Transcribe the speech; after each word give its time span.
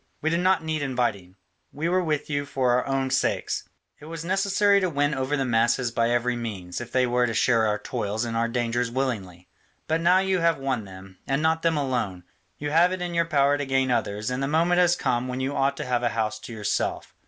We 0.19 0.31
did 0.31 0.39
not 0.39 0.63
need 0.63 0.81
inviting: 0.81 1.35
we 1.71 1.87
were 1.87 2.03
with 2.03 2.27
you 2.27 2.47
for 2.47 2.71
our 2.71 2.87
own 2.87 3.11
sakes. 3.11 3.69
It 3.99 4.05
was 4.05 4.25
necessary 4.25 4.79
to 4.79 4.89
win 4.89 5.13
over 5.13 5.37
the 5.37 5.45
masses 5.45 5.91
by 5.91 6.09
every 6.09 6.35
means, 6.35 6.81
if 6.81 6.91
they 6.91 7.05
were 7.05 7.27
to 7.27 7.35
share 7.35 7.67
our 7.67 7.77
toils 7.77 8.25
and 8.25 8.35
our 8.35 8.47
dangers 8.47 8.89
willingly. 8.89 9.47
But 9.87 10.01
now 10.01 10.17
you 10.17 10.39
have 10.39 10.57
won 10.57 10.85
them, 10.85 11.19
and 11.27 11.43
not 11.43 11.61
them 11.61 11.77
alone; 11.77 12.23
you 12.57 12.71
have 12.71 12.91
it 12.91 13.01
in 13.03 13.13
your 13.13 13.25
power 13.25 13.59
to 13.59 13.65
gain 13.67 13.91
others, 13.91 14.31
and 14.31 14.41
the 14.41 14.47
moment 14.47 14.79
has 14.79 14.95
come 14.95 15.27
when 15.27 15.39
you 15.39 15.55
ought 15.55 15.77
to 15.77 15.85
have 15.85 16.01
a 16.01 16.09
house 16.09 16.39
to 16.39 16.51
yourself. 16.51 17.13